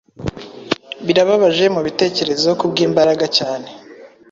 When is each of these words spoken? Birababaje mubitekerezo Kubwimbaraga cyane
Birababaje 1.05 1.63
mubitekerezo 1.75 2.49
Kubwimbaraga 2.59 3.25
cyane 3.37 3.67